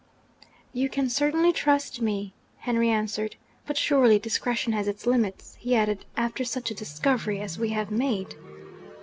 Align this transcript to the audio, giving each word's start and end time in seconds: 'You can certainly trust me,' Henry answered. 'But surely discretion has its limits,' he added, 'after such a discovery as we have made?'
'You 0.73 0.89
can 0.89 1.11
certainly 1.11 1.53
trust 1.53 2.01
me,' 2.01 2.33
Henry 2.57 2.89
answered. 2.89 3.35
'But 3.67 3.77
surely 3.77 4.17
discretion 4.17 4.73
has 4.73 4.87
its 4.87 5.05
limits,' 5.05 5.57
he 5.59 5.75
added, 5.75 6.05
'after 6.17 6.43
such 6.43 6.71
a 6.71 6.73
discovery 6.73 7.39
as 7.39 7.59
we 7.59 7.69
have 7.69 7.91
made?' 7.91 8.33